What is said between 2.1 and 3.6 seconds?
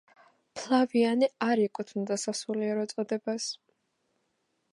სასულიერო წოდებას.